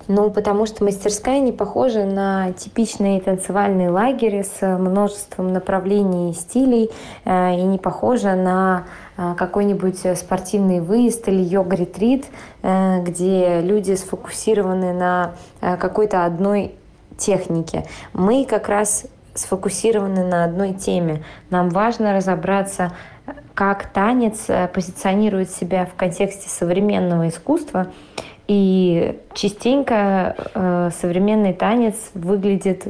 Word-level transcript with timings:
Ну, 0.08 0.30
потому 0.30 0.66
что 0.66 0.84
мастерская 0.84 1.40
не 1.40 1.52
похожа 1.52 2.04
на 2.04 2.52
типичные 2.52 3.20
танцевальные 3.20 3.90
лагеря 3.90 4.44
с 4.44 4.78
множеством 4.78 5.52
направлений 5.52 6.30
и 6.30 6.34
стилей, 6.34 6.90
э, 7.24 7.54
и 7.56 7.62
не 7.62 7.78
похожа 7.78 8.36
на 8.36 8.84
э, 9.16 9.34
какой-нибудь 9.36 10.16
спортивный 10.16 10.80
выезд 10.80 11.26
или 11.28 11.42
йога-ретрит, 11.42 12.26
э, 12.62 13.02
где 13.02 13.60
люди 13.62 13.94
сфокусированы 13.94 14.92
на 14.92 15.32
какой-то 15.60 16.24
одной 16.24 16.74
технике. 17.18 17.86
Мы 18.12 18.44
как 18.44 18.68
раз 18.68 19.06
сфокусированы 19.34 20.24
на 20.24 20.44
одной 20.44 20.72
теме. 20.74 21.24
Нам 21.50 21.70
важно 21.70 22.14
разобраться, 22.14 22.92
как 23.54 23.86
танец 23.92 24.46
позиционирует 24.72 25.50
себя 25.50 25.86
в 25.86 25.94
контексте 25.94 26.48
современного 26.48 27.28
искусства 27.28 27.88
и 28.48 29.18
частенько 29.34 30.36
э, 30.54 30.90
современный 30.98 31.52
танец 31.52 32.10
выглядит 32.14 32.86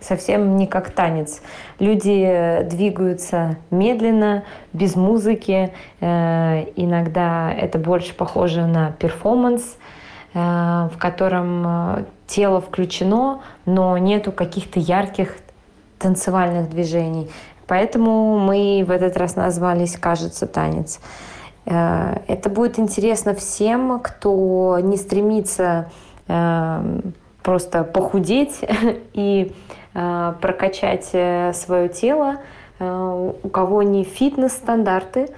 совсем 0.00 0.56
не 0.56 0.66
как 0.66 0.90
танец. 0.90 1.40
Люди 1.78 2.62
двигаются 2.64 3.56
медленно, 3.70 4.44
без 4.72 4.96
музыки. 4.96 5.72
Э, 6.00 6.64
иногда 6.76 7.52
это 7.52 7.78
больше 7.78 8.14
похоже 8.14 8.66
на 8.66 8.92
перформанс, 8.92 9.76
э, 10.34 10.38
в 10.38 10.98
котором 10.98 11.64
э, 11.66 12.04
тело 12.26 12.60
включено, 12.60 13.40
но 13.66 13.96
нету 13.98 14.32
каких-то 14.32 14.78
ярких 14.78 15.36
танцевальных 15.98 16.70
движений. 16.70 17.30
Поэтому 17.66 18.38
мы 18.38 18.84
в 18.86 18.90
этот 18.90 19.16
раз 19.16 19.36
назвались 19.36 19.96
«Кажется, 19.96 20.46
танец». 20.46 21.00
Э, 21.68 22.20
это 22.26 22.48
будет 22.48 22.78
интересно 22.78 23.34
всем, 23.34 24.00
кто 24.00 24.78
не 24.80 24.96
стремится 24.96 25.90
э, 26.26 27.00
просто 27.42 27.84
похудеть 27.84 28.60
и 29.12 29.54
э, 29.94 30.34
прокачать 30.40 31.04
свое 31.56 31.88
тело, 31.88 32.36
у 32.80 33.48
кого 33.48 33.82
не 33.82 34.04
фитнес-стандарты 34.04 35.30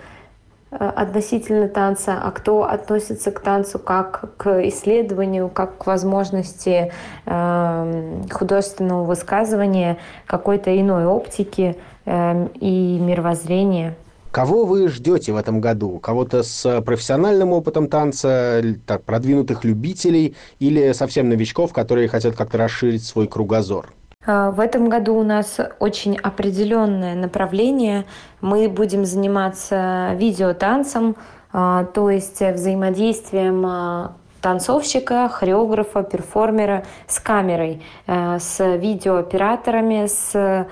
относительно 0.71 1.69
танца, 1.69 2.21
а 2.23 2.31
кто 2.33 2.65
относится 2.65 3.31
к 3.31 3.41
танцу 3.41 3.79
как 3.79 4.37
к 4.37 4.69
исследованию, 4.69 5.49
как 5.49 5.79
к 5.79 5.87
возможности 5.87 6.93
художественного 7.25 9.05
высказывания 9.05 9.97
какой-то 10.27 10.79
иной 10.79 11.07
оптики 11.07 11.79
и 12.05 12.99
мировоззрения. 13.01 13.95
Кого 14.31 14.65
вы 14.65 14.89
ждете 14.89 15.33
в 15.33 15.37
этом 15.37 15.61
году? 15.61 15.99
Кого-то 15.99 16.45
с 16.45 16.81
профессиональным 16.83 17.53
опытом 17.53 17.89
танца, 17.89 18.63
так, 18.87 19.03
продвинутых 19.03 19.65
любителей 19.65 20.37
или 20.61 20.93
совсем 20.93 21.29
новичков, 21.29 21.73
которые 21.73 22.07
хотят 22.07 22.37
как-то 22.37 22.59
расширить 22.59 23.05
свой 23.05 23.27
кругозор? 23.27 23.89
А, 24.25 24.53
в 24.53 24.61
этом 24.61 24.89
году 24.89 25.17
у 25.17 25.25
нас 25.25 25.59
очень 25.81 26.17
определенное 26.17 27.17
направление. 27.17 28.05
Мы 28.41 28.69
будем 28.69 29.05
заниматься 29.05 30.15
видеотанцем, 30.17 31.17
а, 31.53 31.85
то 31.87 32.09
есть 32.09 32.41
взаимодействием 32.41 33.67
а, 33.67 34.13
танцовщика, 34.41 35.29
хореографа, 35.29 36.05
перформера 36.05 36.85
с 37.07 37.19
камерой, 37.19 37.83
с 38.07 38.59
видеооператорами, 38.59 40.07
с 40.07 40.67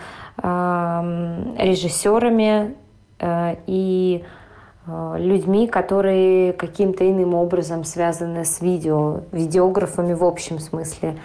режиссерами, 1.58 2.74
Э, 2.74 2.87
и 3.20 4.24
э, 4.86 5.14
людьми, 5.18 5.66
которые 5.66 6.52
каким-то 6.52 7.08
иным 7.08 7.34
образом 7.34 7.84
связаны 7.84 8.44
с 8.44 8.60
видео, 8.60 9.20
видеографами 9.32 10.14
в 10.14 10.24
общем 10.24 10.58
смысле. 10.58 11.16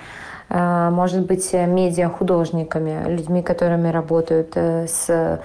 Э, 0.49 0.89
может 0.91 1.25
быть, 1.25 1.53
медиахудожниками, 1.53 3.09
людьми, 3.09 3.41
которыми 3.41 3.89
работают 3.89 4.55
с 4.55 5.39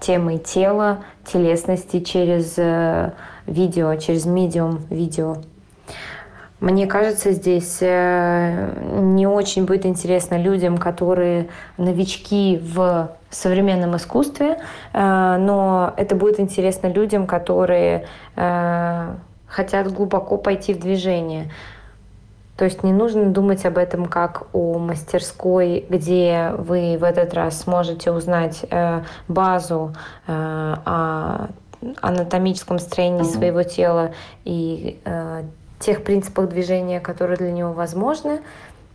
темой 0.00 0.36
тела, 0.36 0.98
телесности 1.24 2.00
через 2.00 2.58
видео, 3.46 3.94
через 3.94 4.26
медиум 4.26 4.82
видео. 4.90 5.38
Мне 6.60 6.86
кажется, 6.86 7.32
здесь 7.32 7.80
не 7.80 9.26
очень 9.26 9.64
будет 9.64 9.86
интересно 9.86 10.36
людям, 10.36 10.76
которые 10.76 11.48
новички 11.78 12.60
в 12.62 13.16
современном 13.34 13.96
искусстве, 13.96 14.58
э, 14.92 15.36
но 15.38 15.92
это 15.96 16.14
будет 16.14 16.40
интересно 16.40 16.88
людям, 16.88 17.26
которые 17.26 18.06
э, 18.36 19.14
хотят 19.46 19.92
глубоко 19.92 20.36
пойти 20.36 20.74
в 20.74 20.80
движение. 20.80 21.50
То 22.56 22.64
есть 22.64 22.84
не 22.84 22.92
нужно 22.92 23.26
думать 23.26 23.66
об 23.66 23.78
этом 23.78 24.06
как 24.06 24.46
о 24.52 24.78
мастерской, 24.78 25.84
где 25.88 26.52
вы 26.56 26.96
в 26.98 27.02
этот 27.02 27.34
раз 27.34 27.62
сможете 27.62 28.12
узнать 28.12 28.64
э, 28.70 29.02
базу 29.28 29.94
о 30.26 31.48
анатомическом 32.00 32.78
строении 32.78 33.24
своего 33.24 33.62
тела 33.62 34.12
и 34.44 34.98
тех 35.80 36.02
принципах 36.02 36.48
движения, 36.48 36.98
которые 36.98 37.36
для 37.36 37.52
него 37.52 37.72
возможны, 37.72 38.40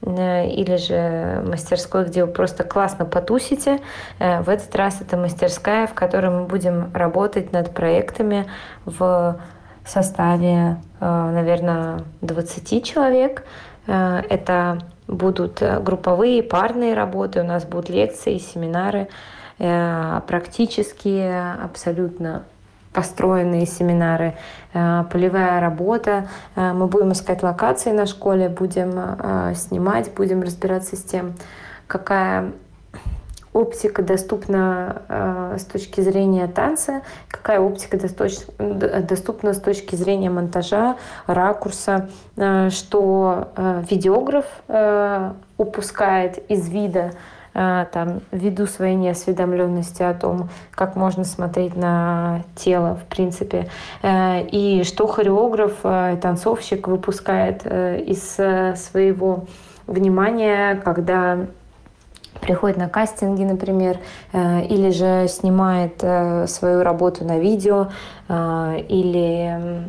или 0.06 0.78
же 0.78 1.44
мастерской, 1.46 2.06
где 2.06 2.24
вы 2.26 2.32
просто 2.32 2.64
классно 2.64 3.06
потусите. 3.06 3.80
Э, 4.20 4.42
в 4.42 4.50
этот 4.50 4.74
раз 4.76 5.02
это 5.02 5.18
мастерская, 5.18 5.88
в 5.88 5.94
которой 5.94 6.32
мы 6.32 6.46
будем 6.46 6.92
работать 6.94 7.52
над 7.52 7.74
проектами 7.74 8.46
в 8.86 9.40
составе, 9.86 10.78
э, 11.00 11.32
наверное, 11.34 12.04
20 12.22 12.84
человек. 12.84 13.44
Это 13.88 14.80
будут 15.08 15.64
групповые, 15.82 16.44
парные 16.44 16.94
работы, 16.94 17.42
у 17.42 17.44
нас 17.44 17.66
будут 17.66 17.90
лекции, 17.90 18.38
семинары, 18.38 19.08
практические, 19.58 21.54
абсолютно 21.54 22.44
построенные 22.94 23.66
семинары, 23.66 24.36
э, 24.74 25.04
полевая 25.12 25.60
работа. 25.60 26.28
Э, 26.56 26.74
мы 26.74 26.88
будем 26.88 27.12
искать 27.12 27.44
локации 27.44 27.92
на 27.92 28.06
школе, 28.06 28.50
будем 28.50 28.94
э, 28.96 29.54
снимать, 29.56 30.14
будем 30.14 30.42
разбираться 30.42 30.96
с 30.96 31.04
тем, 31.04 31.36
какая 31.88 32.52
оптика 33.52 34.04
доступна 34.04 35.02
с 35.58 35.66
точки 35.66 36.02
зрения 36.02 36.48
танца, 36.48 37.02
какая 37.28 37.60
оптика 37.60 37.98
доступна 37.98 39.54
с 39.54 39.60
точки 39.60 39.96
зрения 39.96 40.30
монтажа, 40.30 40.98
ракурса, 41.26 42.10
что 42.70 43.50
видеограф 43.90 44.46
упускает 45.58 46.38
из 46.50 46.70
вида 46.70 47.14
там, 47.92 48.22
ввиду 48.32 48.66
своей 48.68 48.96
неосведомленности 48.96 50.04
о 50.04 50.14
том, 50.14 50.50
как 50.72 50.96
можно 50.96 51.24
смотреть 51.24 51.76
на 51.76 52.44
тело, 52.56 52.96
в 52.96 53.06
принципе, 53.06 53.70
э, 54.02 54.44
и 54.44 54.84
что 54.84 55.08
хореограф, 55.08 55.74
э, 55.84 56.18
танцовщик 56.22 56.88
выпускает 56.88 57.66
из 57.66 58.34
своего 58.80 59.46
внимания, 59.88 60.76
когда 60.76 61.48
приходит 62.40 62.78
на 62.78 62.90
кастинги, 62.90 63.44
например, 63.44 63.98
э, 64.34 64.66
или 64.66 64.90
же 64.92 65.28
снимает 65.28 66.00
э, 66.02 66.48
свою 66.48 66.84
работу 66.84 67.26
на 67.26 67.40
видео, 67.40 67.90
э, 68.28 68.84
или 68.88 69.86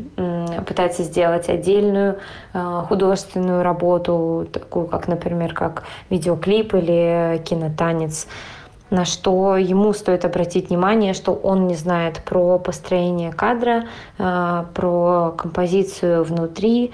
пытается 0.67 1.03
сделать 1.03 1.49
отдельную 1.49 2.17
художественную 2.89 3.63
работу, 3.63 4.47
такую 4.53 4.87
как, 4.87 5.09
например, 5.09 5.55
как 5.55 5.85
видеоклип 6.11 6.75
или 6.75 7.43
кинотанец. 7.45 8.27
На 8.91 9.05
что 9.05 9.57
ему 9.57 9.93
стоит 9.93 10.25
обратить 10.25 10.69
внимание, 10.69 11.15
что 11.15 11.33
он 11.33 11.67
не 11.67 11.75
знает 11.75 12.23
про 12.25 12.59
построение 12.59 13.33
кадра, 13.33 13.85
про 14.17 15.35
композицию 15.37 16.25
внутри, 16.25 16.93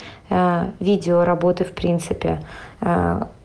видео 0.81 1.25
работы 1.25 1.64
в 1.64 1.73
принципе, 1.73 2.41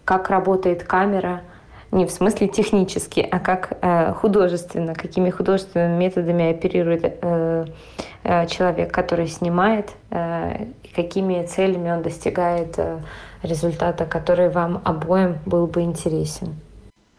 как 0.06 0.30
работает 0.30 0.84
камера– 0.84 1.42
не 1.92 2.06
в 2.06 2.12
смысле 2.12 2.48
технически, 2.48 3.20
а 3.20 3.40
как 3.40 3.78
э, 3.82 4.14
художественно, 4.14 4.96
какими 4.96 5.30
художественными 5.30 5.98
методами 6.06 6.52
оперирует 6.52 7.02
э, 7.04 7.66
э, 8.24 8.48
человек, 8.48 8.94
который 8.94 9.28
снимает, 9.28 9.92
э, 10.10 10.68
какими 10.96 11.46
целями 11.46 11.92
он 11.92 12.02
достигает 12.02 12.80
результата, 13.44 14.06
который 14.06 14.50
вам 14.50 14.82
обоим 14.86 15.38
был 15.46 15.68
бы 15.68 15.82
интересен. 15.82 16.56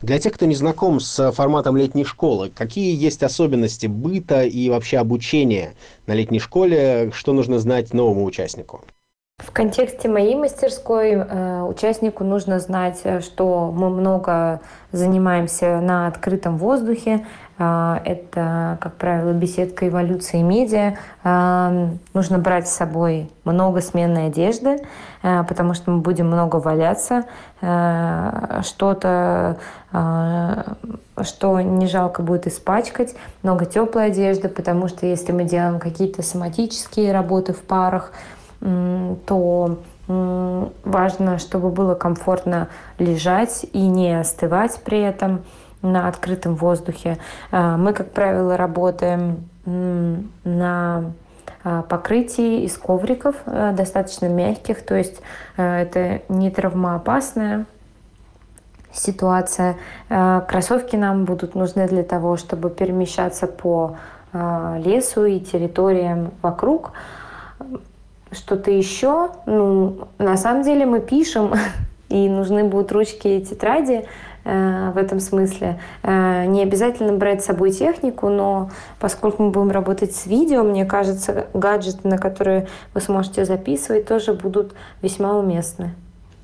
Для 0.00 0.18
тех, 0.18 0.32
кто 0.32 0.46
не 0.46 0.54
знаком 0.56 0.98
с 0.98 1.30
форматом 1.32 1.76
летней 1.76 2.04
школы, 2.04 2.50
какие 2.50 2.96
есть 2.96 3.22
особенности 3.22 3.86
быта 3.86 4.42
и 4.42 4.68
вообще 4.68 4.98
обучения 4.98 5.74
на 6.06 6.14
летней 6.14 6.40
школе, 6.40 7.12
что 7.14 7.32
нужно 7.32 7.60
знать 7.60 7.94
новому 7.94 8.24
участнику? 8.24 8.82
В 9.42 9.50
контексте 9.50 10.08
моей 10.08 10.36
мастерской 10.36 11.10
э, 11.14 11.62
участнику 11.62 12.22
нужно 12.22 12.60
знать, 12.60 13.00
э, 13.02 13.20
что 13.20 13.72
мы 13.74 13.90
много 13.90 14.60
занимаемся 14.92 15.80
на 15.80 16.06
открытом 16.06 16.58
воздухе. 16.58 17.26
Э, 17.58 17.96
это, 18.04 18.78
как 18.80 18.94
правило, 18.94 19.32
беседка 19.32 19.88
эволюции 19.88 20.42
медиа. 20.42 20.94
Нужно 22.14 22.38
брать 22.38 22.68
с 22.68 22.72
собой 22.72 23.30
много 23.44 23.80
сменной 23.80 24.26
одежды, 24.28 24.84
потому 25.22 25.74
что 25.74 25.90
мы 25.90 25.98
будем 25.98 26.28
много 26.28 26.56
валяться. 26.56 27.24
Что-то, 28.62 29.56
что 29.90 31.60
не 31.60 31.86
жалко 31.86 32.22
будет 32.22 32.46
испачкать. 32.46 33.14
Много 33.42 33.66
теплой 33.66 34.06
одежды, 34.06 34.48
потому 34.48 34.88
что 34.88 35.06
если 35.06 35.32
мы 35.32 35.44
делаем 35.44 35.78
какие-то 35.78 36.22
соматические 36.22 37.12
работы 37.12 37.52
в 37.52 37.62
парах, 37.62 38.12
то 39.26 39.78
важно, 40.84 41.38
чтобы 41.38 41.70
было 41.70 41.94
комфортно 41.94 42.68
лежать 42.98 43.64
и 43.72 43.86
не 43.86 44.18
остывать 44.18 44.80
при 44.84 45.00
этом 45.00 45.42
на 45.82 46.08
открытом 46.08 46.54
воздухе. 46.54 47.18
А, 47.50 47.76
мы, 47.76 47.92
как 47.92 48.12
правило, 48.12 48.56
работаем 48.56 49.48
на 49.64 51.12
а, 51.64 51.82
покрытии 51.82 52.64
из 52.64 52.76
ковриков, 52.76 53.36
э, 53.46 53.72
достаточно 53.72 54.26
мягких, 54.26 54.84
то 54.84 54.96
есть 54.96 55.20
э, 55.56 55.82
это 55.82 56.22
не 56.28 56.50
травмоопасная 56.50 57.66
ситуация. 58.92 59.76
Э, 60.08 60.40
кроссовки 60.48 60.96
нам 60.96 61.24
будут 61.24 61.54
нужны 61.54 61.86
для 61.86 62.02
того, 62.02 62.36
чтобы 62.36 62.70
перемещаться 62.70 63.46
по 63.46 63.96
лесу 64.32 65.26
и 65.26 65.40
территориям 65.40 66.30
вокруг 66.40 66.92
что-то 68.32 68.70
еще. 68.70 69.30
Ну, 69.46 70.08
на 70.18 70.36
самом 70.36 70.62
деле 70.62 70.86
мы 70.86 71.00
пишем, 71.00 71.54
и 72.08 72.28
нужны 72.28 72.64
будут 72.64 72.92
ручки 72.92 73.28
и 73.28 73.44
тетради 73.44 74.06
э, 74.44 74.90
в 74.94 74.98
этом 74.98 75.20
смысле. 75.20 75.78
Э, 76.02 76.44
не 76.46 76.62
обязательно 76.62 77.12
брать 77.12 77.42
с 77.42 77.46
собой 77.46 77.70
технику, 77.70 78.28
но 78.28 78.70
поскольку 78.98 79.44
мы 79.44 79.50
будем 79.50 79.70
работать 79.70 80.14
с 80.14 80.26
видео, 80.26 80.62
мне 80.62 80.84
кажется, 80.84 81.46
гаджеты, 81.54 82.08
на 82.08 82.18
которые 82.18 82.68
вы 82.94 83.00
сможете 83.00 83.44
записывать, 83.44 84.06
тоже 84.06 84.34
будут 84.34 84.74
весьма 85.02 85.38
уместны. 85.38 85.94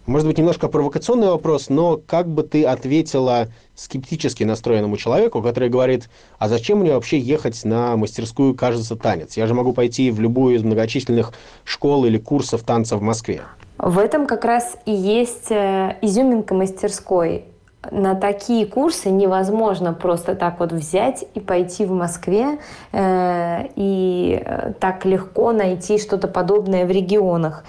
Может 0.09 0.27
быть, 0.27 0.39
немножко 0.39 0.69
провокационный 0.69 1.29
вопрос, 1.29 1.69
но 1.69 1.99
как 1.99 2.29
бы 2.29 2.43
ты 2.43 2.65
ответила 2.65 3.49
скептически 3.75 4.43
настроенному 4.43 4.97
человеку, 4.97 5.43
который 5.43 5.69
говорит, 5.69 6.09
а 6.39 6.49
зачем 6.49 6.79
мне 6.79 6.95
вообще 6.95 7.19
ехать 7.19 7.63
на 7.67 7.95
мастерскую 7.95 8.55
«Кажется, 8.55 8.97
танец»? 8.97 9.37
Я 9.37 9.47
же 9.47 9.53
могу 9.53 9.75
пойти 9.75 10.11
в 10.11 10.19
любую 10.19 10.57
из 10.57 10.63
многочисленных 10.63 11.35
школ 11.63 12.07
или 12.07 12.17
курсов 12.17 12.63
танца 12.63 12.97
в 12.97 13.03
Москве. 13.03 13.43
В 13.77 13.99
этом 13.99 14.27
как 14.27 14.47
раз 14.47 14.79
и 14.87 14.93
есть 14.93 15.51
э, 15.51 15.99
изюминка 16.01 16.55
мастерской. 16.55 17.45
На 17.91 18.15
такие 18.15 18.65
курсы 18.65 19.11
невозможно 19.11 19.93
просто 19.93 20.35
так 20.35 20.59
вот 20.59 20.73
взять 20.73 21.27
и 21.35 21.41
пойти 21.41 21.85
в 21.85 21.93
Москве 21.93 22.61
э, 22.93 23.67
и 23.77 24.43
э, 24.43 24.73
так 24.81 25.05
легко 25.05 25.53
найти 25.53 25.99
что-то 25.99 26.29
подобное 26.29 26.87
в 26.87 26.91
регионах, 26.91 27.65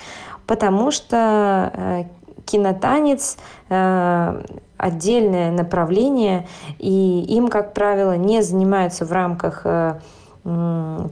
потому 0.47 0.89
что 0.89 1.71
э, 1.73 2.03
кинотанец 2.49 3.37
э, 3.69 4.43
отдельное 4.77 5.51
направление, 5.51 6.47
и 6.79 7.21
им, 7.29 7.47
как 7.49 7.73
правило, 7.73 8.17
не 8.17 8.41
занимаются 8.41 9.05
в 9.05 9.11
рамках 9.11 9.61
э, 9.65 9.99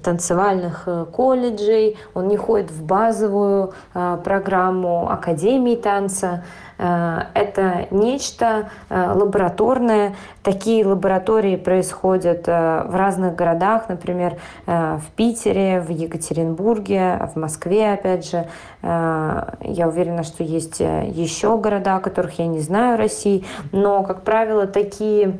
танцевальных 0.03 0.83
э, 0.85 1.05
колледжей, 1.11 1.97
он 2.13 2.27
не 2.27 2.37
ходит 2.37 2.71
в 2.71 2.83
базовую 2.83 3.73
программу 3.93 5.09
Академии 5.09 5.75
танца. 5.75 6.43
Э, 6.77 7.23
это 7.33 7.87
нечто 7.91 8.69
э, 8.89 9.11
лабораторное. 9.13 10.15
Такие 10.43 10.85
лаборатории 10.85 11.55
происходят 11.55 12.47
э, 12.47 12.83
в 12.87 12.95
разных 12.95 13.35
городах, 13.35 13.89
например, 13.89 14.37
в 14.65 15.03
Питере, 15.15 15.81
в 15.81 15.89
Екатеринбурге, 15.89 17.29
в 17.33 17.39
Москве, 17.39 17.93
опять 17.93 18.29
же. 18.29 18.47
Я 18.81 19.87
уверена, 19.87 20.23
что 20.23 20.43
есть 20.43 20.79
еще 20.79 21.57
города, 21.57 21.99
которых 21.99 22.39
я 22.39 22.47
не 22.47 22.59
знаю 22.59 22.97
России, 22.97 23.45
но, 23.71 24.03
как 24.03 24.23
правило, 24.23 24.67
такие 24.67 25.39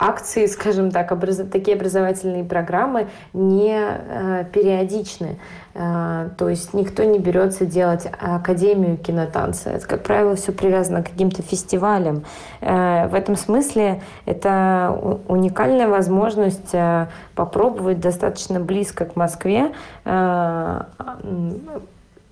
акции, 0.00 0.46
скажем 0.46 0.90
так, 0.90 1.12
образ... 1.12 1.42
такие 1.52 1.76
образовательные 1.76 2.42
программы 2.42 3.08
не 3.34 3.78
э, 3.78 4.44
периодичны. 4.50 5.38
Э, 5.74 6.30
то 6.38 6.48
есть 6.48 6.72
никто 6.72 7.04
не 7.04 7.18
берется 7.18 7.66
делать 7.66 8.08
академию 8.18 8.96
кинотанца. 8.96 9.70
Это, 9.70 9.86
как 9.86 10.02
правило, 10.02 10.34
все 10.36 10.52
привязано 10.52 11.02
к 11.02 11.10
каким-то 11.10 11.42
фестивалям. 11.42 12.24
Э, 12.62 13.08
в 13.08 13.14
этом 13.14 13.36
смысле 13.36 14.02
это 14.24 15.20
уникальная 15.28 15.86
возможность 15.86 16.70
э, 16.72 17.08
попробовать 17.34 18.00
достаточно 18.00 18.58
близко 18.58 19.04
к 19.04 19.16
Москве 19.16 19.72
э, 20.06 20.80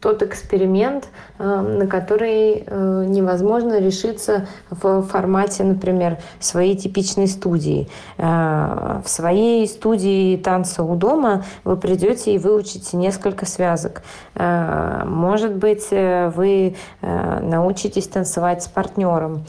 тот 0.01 0.23
эксперимент, 0.23 1.09
э, 1.39 1.45
на 1.45 1.87
который 1.87 2.65
э, 2.65 3.05
невозможно 3.07 3.81
решиться 3.81 4.47
в 4.71 5.03
формате, 5.03 5.65
например, 5.65 6.19
своей 6.39 6.77
типичной 6.77 7.27
студии. 7.27 7.89
Э, 8.17 9.01
в 9.05 9.09
своей 9.09 9.67
студии 9.67 10.37
танца 10.37 10.85
у 10.85 10.95
дома 10.95 11.45
вы 11.65 11.77
придете 11.77 12.35
и 12.35 12.39
выучите 12.39 12.97
несколько 12.97 13.47
связок. 13.47 14.03
Может 14.35 15.55
быть, 15.55 15.89
вы 15.91 16.77
научитесь 17.01 18.09
танцевать 18.09 18.63
с 18.63 18.69
партнером. 18.69 19.45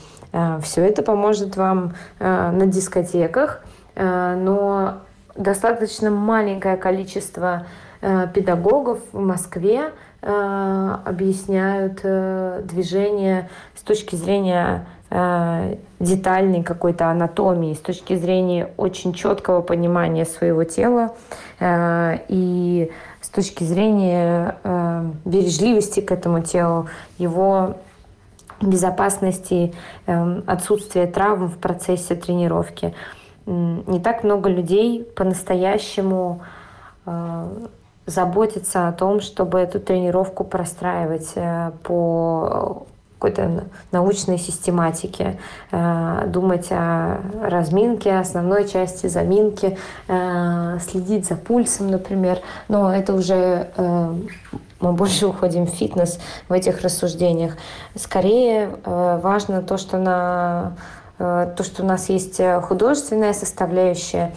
Все 0.62 0.86
это 0.86 1.04
поможет 1.04 1.57
вам 1.57 1.94
на 2.19 2.66
дискотеках, 2.66 3.63
но 3.95 5.00
достаточно 5.36 6.12
маленькое 6.12 6.78
количество 6.78 7.66
педагогов 8.34 9.00
в 9.12 9.19
Москве 9.19 9.92
объясняют 10.21 12.01
э, 12.04 12.62
движение 12.66 13.49
с 13.76 13.81
точки 13.81 14.16
зрения 14.16 14.85
э, 15.09 15.76
детальной 15.99 16.61
какой-то 16.61 17.07
анатомии, 17.07 17.73
с 17.73 17.80
точки 17.80 18.16
зрения 18.16 18.69
очень 18.76 19.14
четкого 19.14 19.61
понимания 19.61 20.26
своего 20.26 20.64
тела 20.66 21.14
и 21.61 22.92
с 23.21 23.30
точки 23.30 23.64
зрения 23.64 24.56
бережливости 25.26 25.99
к 25.99 26.11
этому 26.11 26.42
телу, 26.42 26.88
его 27.18 27.76
безопасности, 28.61 29.73
отсутствия 30.06 31.06
травм 31.06 31.47
в 31.47 31.57
процессе 31.57 32.16
тренировки. 32.16 32.94
Не 33.45 33.99
так 33.99 34.23
много 34.23 34.49
людей 34.49 35.04
по-настоящему 35.04 36.42
заботиться 38.09 38.87
о 38.87 38.92
том, 38.92 39.21
чтобы 39.21 39.59
эту 39.59 39.80
тренировку 39.80 40.44
простраивать 40.44 41.31
э, 41.35 41.71
по 41.83 42.85
какой-то 43.13 43.66
научной 43.92 44.37
систематике, 44.37 45.37
э, 45.71 46.23
думать 46.28 46.68
о 46.71 47.18
разминке, 47.44 48.18
основной 48.18 48.68
части 48.68 49.07
заминки, 49.07 49.78
э, 50.07 50.78
следить 50.80 51.28
за 51.28 51.35
пульсом, 51.35 51.92
например. 51.92 52.39
Но 52.68 52.94
это 52.94 53.13
уже 53.13 53.68
мы 54.80 54.94
больше 54.94 55.28
уходим 55.28 55.66
в 55.66 55.71
фитнес 55.71 56.19
в 56.47 56.54
этих 56.54 56.81
рассуждениях. 56.81 57.57
Скорее 57.95 58.69
важно 58.85 59.61
то, 59.61 59.78
что, 59.78 59.97
на, 59.97 60.78
то, 61.18 61.63
что 61.63 61.83
у 61.83 61.85
нас 61.85 62.07
есть 62.07 62.39
художественная 62.61 63.33
составляющая, 63.33 64.31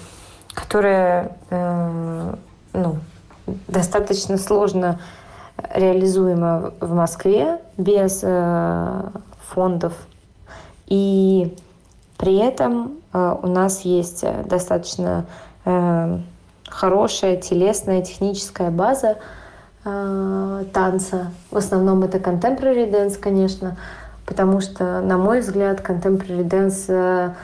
которая 0.53 1.37
ну, 2.73 2.97
достаточно 3.69 4.39
сложно 4.39 5.01
реализуемо 5.75 6.73
в 6.81 6.95
Москве 6.95 7.61
без 7.77 8.21
э, 8.23 9.03
фондов. 9.49 9.93
И 10.87 11.57
при 12.19 12.37
этом 12.37 12.99
э, 13.13 13.37
у 13.43 13.47
нас 13.47 13.83
есть 13.83 14.25
достаточно 14.47 15.27
э, 15.65 16.19
хорошая 16.69 17.37
телесная 17.37 18.03
техническая 18.03 18.71
база 18.71 19.19
э, 19.85 20.65
танца. 20.73 21.31
В 21.51 21.57
основном 21.57 22.03
это 22.03 22.19
contemporary 22.19 22.91
dance, 22.91 23.19
конечно, 23.19 23.77
потому 24.27 24.61
что, 24.61 25.01
на 25.01 25.19
мой 25.19 25.41
взгляд, 25.41 25.81
contemporary 25.81 26.45
dance 26.49 26.85
э, 26.89 27.35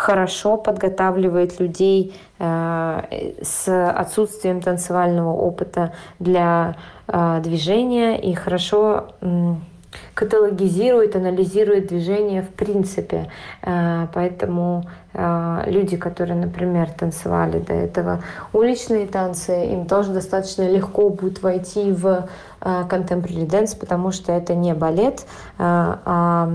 хорошо 0.00 0.56
подготавливает 0.56 1.60
людей 1.60 2.14
с 2.38 3.68
отсутствием 3.68 4.62
танцевального 4.62 5.32
опыта 5.32 5.92
для 6.18 6.76
движения 7.06 8.18
и 8.18 8.32
хорошо 8.32 9.08
каталогизирует, 10.14 11.16
анализирует 11.16 11.88
движение 11.88 12.42
в 12.42 12.48
принципе. 12.50 13.30
Э, 13.62 14.06
поэтому 14.12 14.84
э, 15.14 15.62
люди, 15.66 15.96
которые, 15.96 16.36
например, 16.36 16.90
танцевали 16.90 17.58
до 17.58 17.72
этого 17.72 18.22
уличные 18.52 19.06
танцы, 19.06 19.66
им 19.66 19.86
тоже 19.86 20.12
достаточно 20.12 20.68
легко 20.68 21.08
будет 21.10 21.42
войти 21.42 21.92
в 21.92 22.06
э, 22.06 22.84
contemporary 22.88 23.46
dance, 23.46 23.78
потому 23.78 24.12
что 24.12 24.32
это 24.32 24.54
не 24.54 24.74
балет, 24.74 25.26
а 25.58 26.50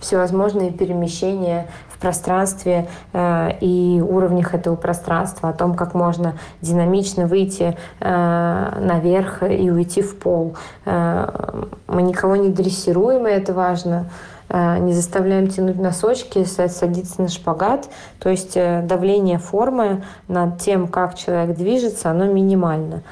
всевозможные 0.00 0.70
перемещения 0.70 1.68
пространстве 2.04 2.86
э, 3.14 3.52
и 3.62 4.02
уровнях 4.06 4.52
этого 4.54 4.76
пространства, 4.76 5.48
о 5.48 5.52
том, 5.54 5.74
как 5.74 5.94
можно 5.94 6.34
динамично 6.60 7.26
выйти 7.26 7.78
э, 8.00 8.78
наверх 8.78 9.42
и 9.42 9.70
уйти 9.70 10.02
в 10.02 10.18
пол. 10.18 10.54
Э, 10.84 11.64
мы 11.86 12.02
никого 12.02 12.36
не 12.36 12.50
дрессируем, 12.50 13.26
и 13.26 13.30
это 13.30 13.54
важно 13.54 14.10
не 14.50 14.92
заставляем 14.92 15.48
тянуть 15.48 15.80
носочки, 15.80 16.44
садиться 16.44 17.22
на 17.22 17.28
шпагат. 17.28 17.88
То 18.18 18.28
есть 18.28 18.54
давление 18.54 19.38
формы 19.38 20.04
над 20.28 20.58
тем, 20.60 20.86
как 20.86 21.14
человек 21.14 21.56
движется, 21.56 22.10
оно 22.10 22.26
минимально. 22.26 23.02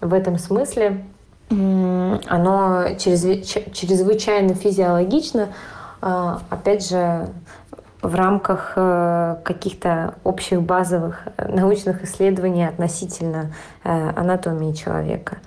В 0.00 0.14
этом 0.14 0.38
смысле 0.38 1.04
оно 1.50 2.84
чрезвычайно 2.98 4.54
физиологично, 4.54 5.48
опять 6.00 6.88
же, 6.88 7.28
в 8.02 8.14
рамках 8.14 8.74
э, 8.76 9.36
каких-то 9.42 10.14
общих 10.24 10.62
базовых 10.62 11.22
э, 11.36 11.52
научных 11.52 12.04
исследований 12.04 12.66
относительно 12.66 13.52
э, 13.84 14.10
анатомии 14.16 14.72
человека. 14.72 15.38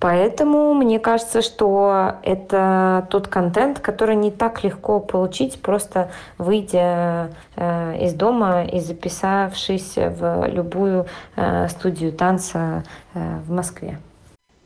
Поэтому 0.00 0.72
мне 0.72 0.98
кажется, 0.98 1.42
что 1.42 2.14
это 2.22 3.06
тот 3.10 3.28
контент, 3.28 3.80
который 3.80 4.16
не 4.16 4.30
так 4.30 4.64
легко 4.64 4.98
получить, 4.98 5.60
просто 5.60 6.10
выйдя 6.38 7.32
из 7.58 8.14
дома 8.14 8.64
и 8.64 8.80
записавшись 8.80 9.96
в 9.96 10.46
любую 10.46 11.04
студию 11.68 12.12
танца 12.12 12.82
в 13.12 13.52
Москве. 13.52 13.98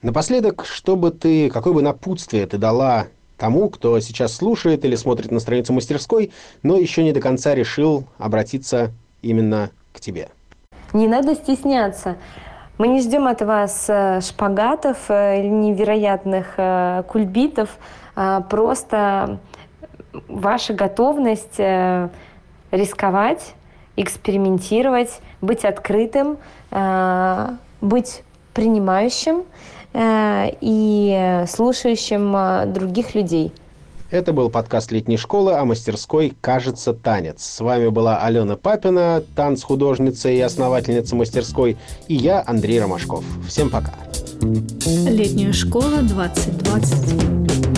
Напоследок, 0.02 0.64
что 0.66 0.94
бы 0.94 1.10
ты, 1.10 1.50
какое 1.50 1.72
бы 1.72 1.82
напутствие 1.82 2.46
ты 2.46 2.56
дала 2.56 3.06
тому, 3.36 3.68
кто 3.68 3.98
сейчас 4.00 4.36
слушает 4.36 4.84
или 4.84 4.96
смотрит 4.96 5.30
на 5.30 5.40
страницу 5.40 5.72
мастерской, 5.72 6.32
но 6.62 6.76
еще 6.76 7.02
не 7.02 7.12
до 7.12 7.20
конца 7.20 7.54
решил 7.54 8.04
обратиться 8.18 8.92
именно 9.22 9.70
к 9.92 10.00
тебе? 10.00 10.28
Не 10.92 11.08
надо 11.08 11.34
стесняться. 11.34 12.16
Мы 12.78 12.88
не 12.88 13.00
ждем 13.00 13.26
от 13.26 13.40
вас 13.42 13.86
э, 13.88 14.20
шпагатов 14.20 14.98
э, 15.08 15.40
или 15.40 15.48
невероятных 15.48 16.54
э, 16.56 17.02
кульбитов, 17.08 17.78
просто 18.48 19.40
ваша 20.28 20.72
готовность 20.72 21.58
рисковать, 22.70 23.54
экспериментировать, 23.96 25.18
быть 25.40 25.64
открытым, 25.64 26.38
быть 27.80 28.22
принимающим 28.52 29.42
Э, 29.42 29.83
и 29.96 31.44
слушающим 31.46 32.34
э, 32.36 32.66
других 32.66 33.14
людей. 33.14 33.52
Это 34.10 34.32
был 34.32 34.48
подкаст 34.48 34.92
летней 34.92 35.16
школы 35.16 35.54
о 35.54 35.64
мастерской 35.64 36.34
«Кажется 36.40 36.92
танец». 36.92 37.42
С 37.42 37.60
вами 37.60 37.88
была 37.88 38.18
Алена 38.18 38.56
Папина, 38.56 39.24
танц-художница 39.34 40.28
и 40.28 40.38
основательница 40.40 41.16
мастерской, 41.16 41.76
и 42.06 42.14
я, 42.14 42.44
Андрей 42.46 42.80
Ромашков. 42.80 43.24
Всем 43.48 43.70
пока. 43.70 43.94
Летняя 44.40 45.52
школа 45.52 46.02
2020. 46.02 47.73